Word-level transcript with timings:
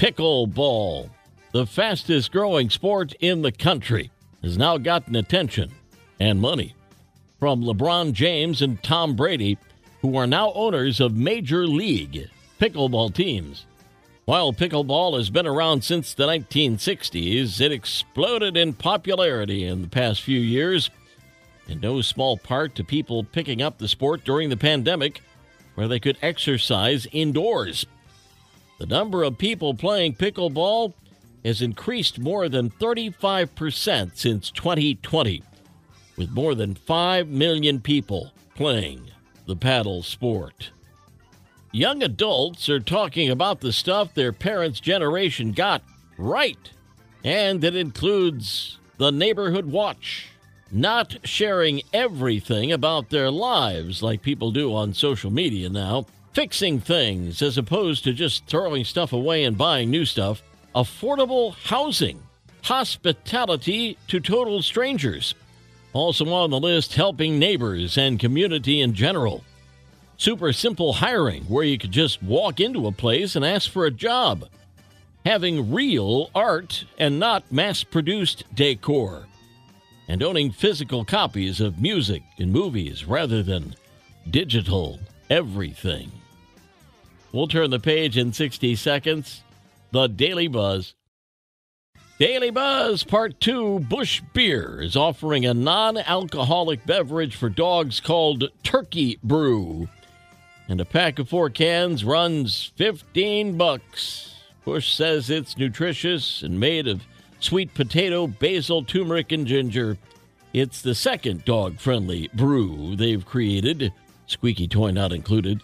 Pickleball, 0.00 1.10
the 1.52 1.66
fastest 1.66 2.32
growing 2.32 2.70
sport 2.70 3.12
in 3.20 3.42
the 3.42 3.52
country, 3.52 4.10
has 4.42 4.56
now 4.56 4.78
gotten 4.78 5.14
attention 5.14 5.70
and 6.18 6.40
money 6.40 6.74
from 7.38 7.62
LeBron 7.62 8.14
James 8.14 8.62
and 8.62 8.82
Tom 8.82 9.14
Brady, 9.14 9.58
who 10.00 10.16
are 10.16 10.26
now 10.26 10.54
owners 10.54 11.00
of 11.00 11.14
Major 11.14 11.66
League 11.66 12.30
pickleball 12.58 13.12
teams. 13.12 13.66
While 14.24 14.54
pickleball 14.54 15.18
has 15.18 15.28
been 15.28 15.46
around 15.46 15.84
since 15.84 16.14
the 16.14 16.26
1960s, 16.26 17.60
it 17.60 17.70
exploded 17.70 18.56
in 18.56 18.72
popularity 18.72 19.66
in 19.66 19.82
the 19.82 19.88
past 19.88 20.22
few 20.22 20.40
years, 20.40 20.88
in 21.68 21.78
no 21.78 22.00
small 22.00 22.38
part 22.38 22.74
to 22.76 22.84
people 22.84 23.22
picking 23.22 23.60
up 23.60 23.76
the 23.76 23.86
sport 23.86 24.24
during 24.24 24.48
the 24.48 24.56
pandemic, 24.56 25.20
where 25.74 25.88
they 25.88 26.00
could 26.00 26.16
exercise 26.22 27.06
indoors. 27.12 27.84
The 28.80 28.86
number 28.86 29.22
of 29.24 29.36
people 29.36 29.74
playing 29.74 30.14
pickleball 30.14 30.94
has 31.44 31.60
increased 31.60 32.18
more 32.18 32.48
than 32.48 32.70
35% 32.70 34.16
since 34.16 34.50
2020, 34.50 35.42
with 36.16 36.30
more 36.30 36.54
than 36.54 36.74
5 36.74 37.28
million 37.28 37.80
people 37.82 38.32
playing 38.54 39.10
the 39.46 39.54
paddle 39.54 40.02
sport. 40.02 40.70
Young 41.72 42.02
adults 42.02 42.70
are 42.70 42.80
talking 42.80 43.28
about 43.28 43.60
the 43.60 43.70
stuff 43.70 44.14
their 44.14 44.32
parents' 44.32 44.80
generation 44.80 45.52
got 45.52 45.82
right, 46.16 46.70
and 47.22 47.62
it 47.62 47.76
includes 47.76 48.78
the 48.96 49.12
neighborhood 49.12 49.66
watch, 49.66 50.28
not 50.70 51.18
sharing 51.24 51.82
everything 51.92 52.72
about 52.72 53.10
their 53.10 53.30
lives 53.30 54.02
like 54.02 54.22
people 54.22 54.50
do 54.50 54.74
on 54.74 54.94
social 54.94 55.30
media 55.30 55.68
now, 55.68 56.06
fixing 56.32 56.80
things 56.80 57.42
as 57.42 57.58
opposed 57.58 58.04
to 58.04 58.12
just 58.12 58.46
throwing 58.46 58.84
stuff 58.84 59.12
away 59.12 59.44
and 59.44 59.58
buying 59.58 59.90
new 59.90 60.04
stuff, 60.04 60.42
affordable 60.74 61.54
housing, 61.64 62.22
hospitality 62.62 63.96
to 64.08 64.20
total 64.20 64.62
strangers. 64.62 65.34
Also 65.92 66.28
on 66.32 66.50
the 66.50 66.60
list, 66.60 66.94
helping 66.94 67.38
neighbors 67.38 67.98
and 67.98 68.20
community 68.20 68.80
in 68.80 68.94
general. 68.94 69.44
Super 70.16 70.52
simple 70.52 70.92
hiring 70.92 71.42
where 71.44 71.64
you 71.64 71.78
could 71.78 71.90
just 71.90 72.22
walk 72.22 72.60
into 72.60 72.86
a 72.86 72.92
place 72.92 73.34
and 73.34 73.44
ask 73.44 73.70
for 73.70 73.86
a 73.86 73.90
job, 73.90 74.48
having 75.24 75.72
real 75.72 76.30
art 76.34 76.84
and 76.98 77.18
not 77.18 77.50
mass 77.50 77.82
produced 77.82 78.44
decor, 78.54 79.26
and 80.06 80.22
owning 80.22 80.52
physical 80.52 81.04
copies 81.04 81.60
of 81.60 81.80
music 81.80 82.22
and 82.38 82.52
movies 82.52 83.04
rather 83.04 83.42
than 83.42 83.74
digital 84.30 85.00
everything. 85.30 86.10
We'll 87.32 87.48
turn 87.48 87.70
the 87.70 87.78
page 87.78 88.18
in 88.18 88.32
60 88.32 88.76
seconds. 88.76 89.42
The 89.92 90.08
Daily 90.08 90.48
Buzz. 90.48 90.94
Daily 92.18 92.50
Buzz 92.50 93.04
Part 93.04 93.40
2 93.40 93.80
Busch 93.80 94.20
Beer 94.34 94.82
is 94.82 94.96
offering 94.96 95.46
a 95.46 95.54
non 95.54 95.96
alcoholic 95.96 96.84
beverage 96.84 97.36
for 97.36 97.48
dogs 97.48 98.00
called 98.00 98.50
Turkey 98.62 99.18
Brew 99.22 99.88
and 100.70 100.80
a 100.80 100.84
pack 100.84 101.18
of 101.18 101.28
four 101.28 101.50
cans 101.50 102.04
runs 102.04 102.72
15 102.76 103.58
bucks. 103.58 104.36
Busch 104.64 104.94
says 104.94 105.28
it's 105.28 105.58
nutritious 105.58 106.42
and 106.44 106.60
made 106.60 106.86
of 106.86 107.02
sweet 107.40 107.74
potato, 107.74 108.28
basil, 108.28 108.84
turmeric, 108.84 109.32
and 109.32 109.48
ginger. 109.48 109.98
It's 110.52 110.80
the 110.80 110.94
second 110.94 111.44
dog 111.44 111.80
friendly 111.80 112.30
brew 112.34 112.94
they've 112.94 113.26
created, 113.26 113.92
squeaky 114.30 114.68
toy 114.68 114.90
not 114.90 115.12
included, 115.12 115.60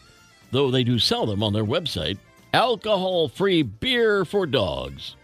though 0.51 0.71
they 0.71 0.85
do 0.85 0.99
sell 0.99 1.27
them 1.27 1.43
on 1.43 1.53
their 1.53 1.65
website. 1.65 2.19
Alcohol 2.53 3.29
free 3.29 3.63
beer 3.63 4.25
for 4.25 4.47
dogs. 4.47 5.17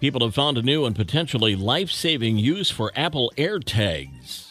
People 0.00 0.22
have 0.24 0.34
found 0.34 0.58
a 0.58 0.62
new 0.62 0.84
and 0.84 0.96
potentially 0.96 1.54
life 1.54 1.90
saving 1.90 2.38
use 2.38 2.70
for 2.70 2.92
Apple 2.96 3.32
AirTags, 3.36 4.50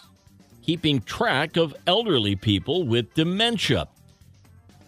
keeping 0.61 1.01
track 1.01 1.57
of 1.57 1.75
elderly 1.85 2.35
people 2.35 2.85
with 2.85 3.13
dementia. 3.13 3.87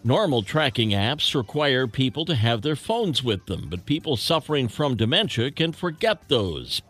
Normal 0.06 0.44
tracking 0.44 0.92
apps 0.92 1.34
require 1.34 1.88
people 1.88 2.26
to 2.26 2.36
have 2.36 2.62
their 2.62 2.76
phones 2.76 3.24
with 3.24 3.46
them, 3.46 3.68
but 3.70 3.86
people 3.86 4.18
suffering 4.18 4.68
from 4.68 4.96
dementia 4.96 5.52
can 5.52 5.72
forget 5.72 6.28
those. 6.28 6.82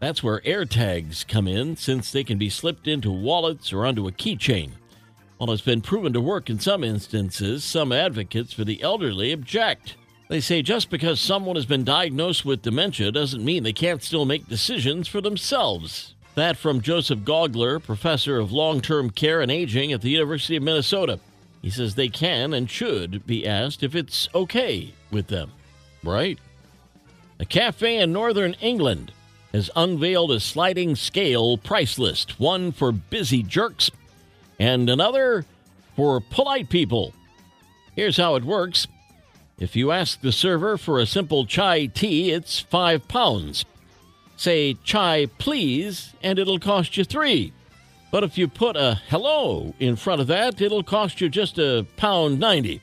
That's 0.00 0.22
where 0.22 0.40
AirTags 0.40 1.26
come 1.26 1.48
in, 1.48 1.76
since 1.76 2.10
they 2.10 2.24
can 2.24 2.36
be 2.36 2.50
slipped 2.50 2.88
into 2.88 3.10
wallets 3.10 3.72
or 3.72 3.86
onto 3.86 4.06
a 4.08 4.12
keychain. 4.12 4.72
While 5.44 5.52
it's 5.52 5.60
been 5.60 5.82
proven 5.82 6.14
to 6.14 6.22
work 6.22 6.48
in 6.48 6.58
some 6.58 6.82
instances, 6.82 7.64
some 7.64 7.92
advocates 7.92 8.54
for 8.54 8.64
the 8.64 8.80
elderly 8.80 9.30
object. 9.30 9.94
They 10.28 10.40
say 10.40 10.62
just 10.62 10.88
because 10.88 11.20
someone 11.20 11.56
has 11.56 11.66
been 11.66 11.84
diagnosed 11.84 12.46
with 12.46 12.62
dementia 12.62 13.12
doesn't 13.12 13.44
mean 13.44 13.62
they 13.62 13.74
can't 13.74 14.02
still 14.02 14.24
make 14.24 14.48
decisions 14.48 15.06
for 15.06 15.20
themselves. 15.20 16.14
That 16.34 16.56
from 16.56 16.80
Joseph 16.80 17.26
Gaugler, 17.26 17.78
professor 17.78 18.38
of 18.38 18.52
long 18.52 18.80
term 18.80 19.10
care 19.10 19.42
and 19.42 19.50
aging 19.50 19.92
at 19.92 20.00
the 20.00 20.08
University 20.08 20.56
of 20.56 20.62
Minnesota. 20.62 21.20
He 21.60 21.68
says 21.68 21.94
they 21.94 22.08
can 22.08 22.54
and 22.54 22.70
should 22.70 23.26
be 23.26 23.46
asked 23.46 23.82
if 23.82 23.94
it's 23.94 24.30
okay 24.34 24.94
with 25.10 25.26
them, 25.26 25.52
right? 26.02 26.38
A 27.38 27.44
cafe 27.44 27.98
in 27.98 28.14
northern 28.14 28.54
England 28.62 29.12
has 29.52 29.70
unveiled 29.76 30.32
a 30.32 30.40
sliding 30.40 30.96
scale 30.96 31.58
price 31.58 31.98
list 31.98 32.40
one 32.40 32.72
for 32.72 32.92
busy 32.92 33.42
jerks 33.42 33.90
and 34.58 34.88
another 34.88 35.44
for 35.96 36.20
polite 36.20 36.68
people. 36.68 37.12
Here's 37.94 38.16
how 38.16 38.34
it 38.34 38.44
works 38.44 38.86
if 39.58 39.76
you 39.76 39.92
ask 39.92 40.20
the 40.20 40.32
server 40.32 40.76
for 40.76 40.98
a 40.98 41.06
simple 41.06 41.46
chai 41.46 41.86
tea, 41.86 42.32
it's 42.32 42.58
five 42.58 43.06
pounds. 43.06 43.64
Say 44.36 44.74
chai 44.82 45.26
please, 45.38 46.12
and 46.22 46.38
it'll 46.38 46.58
cost 46.58 46.96
you 46.96 47.04
three. 47.04 47.52
But 48.10 48.24
if 48.24 48.36
you 48.36 48.48
put 48.48 48.76
a 48.76 49.00
hello 49.08 49.74
in 49.78 49.96
front 49.96 50.20
of 50.20 50.26
that, 50.28 50.60
it'll 50.60 50.82
cost 50.82 51.20
you 51.20 51.28
just 51.28 51.58
a 51.58 51.86
pound 51.96 52.40
90. 52.40 52.80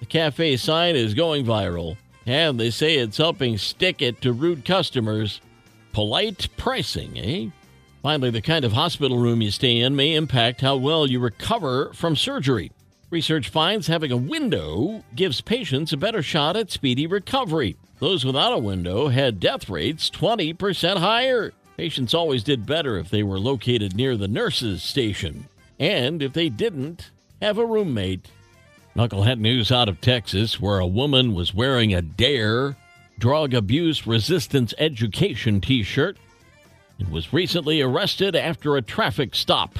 The 0.00 0.06
cafe 0.06 0.56
sign 0.56 0.96
is 0.96 1.14
going 1.14 1.44
viral, 1.44 1.96
and 2.26 2.58
they 2.58 2.70
say 2.70 2.96
it's 2.96 3.16
helping 3.16 3.58
stick 3.58 4.02
it 4.02 4.20
to 4.22 4.32
rude 4.32 4.64
customers. 4.64 5.40
Polite 5.92 6.48
pricing, 6.56 7.18
eh? 7.18 7.48
Finally, 8.08 8.30
the 8.30 8.40
kind 8.40 8.64
of 8.64 8.72
hospital 8.72 9.18
room 9.18 9.42
you 9.42 9.50
stay 9.50 9.80
in 9.80 9.94
may 9.94 10.14
impact 10.14 10.62
how 10.62 10.74
well 10.74 11.06
you 11.06 11.20
recover 11.20 11.92
from 11.92 12.16
surgery. 12.16 12.72
Research 13.10 13.50
finds 13.50 13.86
having 13.86 14.10
a 14.10 14.16
window 14.16 15.04
gives 15.14 15.42
patients 15.42 15.92
a 15.92 15.96
better 15.98 16.22
shot 16.22 16.56
at 16.56 16.70
speedy 16.70 17.06
recovery. 17.06 17.76
Those 17.98 18.24
without 18.24 18.54
a 18.54 18.58
window 18.58 19.08
had 19.08 19.38
death 19.38 19.68
rates 19.68 20.08
20% 20.08 20.96
higher. 20.96 21.52
Patients 21.76 22.14
always 22.14 22.42
did 22.42 22.64
better 22.64 22.96
if 22.96 23.10
they 23.10 23.22
were 23.22 23.38
located 23.38 23.94
near 23.94 24.16
the 24.16 24.26
nurse's 24.26 24.82
station, 24.82 25.46
and 25.78 26.22
if 26.22 26.32
they 26.32 26.48
didn't, 26.48 27.10
have 27.42 27.58
a 27.58 27.66
roommate. 27.66 28.30
Knucklehead 28.96 29.38
news 29.38 29.70
out 29.70 29.90
of 29.90 30.00
Texas, 30.00 30.58
where 30.58 30.78
a 30.78 30.86
woman 30.86 31.34
was 31.34 31.52
wearing 31.52 31.92
a 31.92 32.00
DARE, 32.00 32.74
Drug 33.18 33.52
Abuse 33.52 34.06
Resistance 34.06 34.72
Education 34.78 35.60
t 35.60 35.82
shirt, 35.82 36.16
and 36.98 37.08
was 37.10 37.32
recently 37.32 37.80
arrested 37.80 38.34
after 38.34 38.76
a 38.76 38.82
traffic 38.82 39.34
stop. 39.34 39.78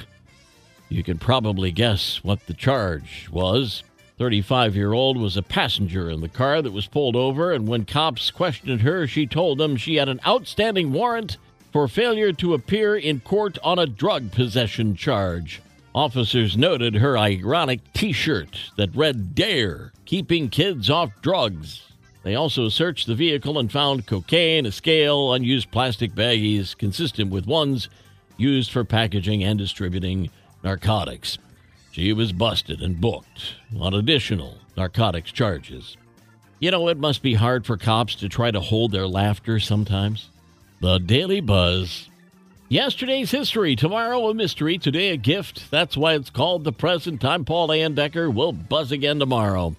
You 0.88 1.02
can 1.02 1.18
probably 1.18 1.70
guess 1.70 2.22
what 2.24 2.46
the 2.46 2.54
charge 2.54 3.28
was. 3.30 3.82
35 4.18 4.74
year 4.74 4.92
old 4.92 5.16
was 5.16 5.36
a 5.36 5.42
passenger 5.42 6.10
in 6.10 6.20
the 6.20 6.28
car 6.28 6.60
that 6.62 6.72
was 6.72 6.86
pulled 6.86 7.14
over, 7.14 7.52
and 7.52 7.68
when 7.68 7.84
cops 7.84 8.30
questioned 8.30 8.80
her, 8.80 9.06
she 9.06 9.26
told 9.26 9.58
them 9.58 9.76
she 9.76 9.96
had 9.96 10.08
an 10.08 10.20
outstanding 10.26 10.92
warrant 10.92 11.36
for 11.72 11.86
failure 11.86 12.32
to 12.32 12.54
appear 12.54 12.96
in 12.96 13.20
court 13.20 13.58
on 13.62 13.78
a 13.78 13.86
drug 13.86 14.32
possession 14.32 14.96
charge. 14.96 15.60
Officers 15.94 16.56
noted 16.56 16.96
her 16.96 17.18
ironic 17.18 17.80
t 17.92 18.12
shirt 18.12 18.70
that 18.76 18.94
read 18.94 19.34
Dare, 19.34 19.92
keeping 20.04 20.48
kids 20.48 20.90
off 20.90 21.10
drugs. 21.22 21.87
They 22.22 22.34
also 22.34 22.68
searched 22.68 23.06
the 23.06 23.14
vehicle 23.14 23.58
and 23.58 23.70
found 23.70 24.06
cocaine, 24.06 24.66
a 24.66 24.72
scale, 24.72 25.32
unused 25.32 25.70
plastic 25.70 26.14
baggies 26.14 26.76
consistent 26.76 27.30
with 27.30 27.46
ones 27.46 27.88
used 28.36 28.70
for 28.70 28.84
packaging 28.84 29.44
and 29.44 29.58
distributing 29.58 30.30
narcotics. 30.62 31.38
She 31.92 32.12
was 32.12 32.32
busted 32.32 32.82
and 32.82 33.00
booked 33.00 33.54
on 33.78 33.94
additional 33.94 34.58
narcotics 34.76 35.32
charges. 35.32 35.96
You 36.60 36.70
know, 36.70 36.88
it 36.88 36.98
must 36.98 37.22
be 37.22 37.34
hard 37.34 37.66
for 37.66 37.76
cops 37.76 38.14
to 38.16 38.28
try 38.28 38.50
to 38.50 38.60
hold 38.60 38.92
their 38.92 39.06
laughter 39.06 39.60
sometimes. 39.60 40.28
The 40.80 40.98
Daily 40.98 41.40
Buzz. 41.40 42.08
Yesterday's 42.68 43.30
history, 43.30 43.74
tomorrow 43.74 44.28
a 44.28 44.34
mystery, 44.34 44.76
today 44.76 45.10
a 45.10 45.16
gift. 45.16 45.70
That's 45.70 45.96
why 45.96 46.14
it's 46.14 46.30
called 46.30 46.64
the 46.64 46.72
present. 46.72 47.24
I'm 47.24 47.44
Paul 47.44 47.68
Layendecker. 47.68 48.32
We'll 48.32 48.52
buzz 48.52 48.92
again 48.92 49.18
tomorrow. 49.18 49.74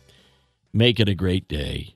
Make 0.74 1.00
it 1.00 1.08
a 1.08 1.16
great 1.16 1.48
day. 1.48 1.96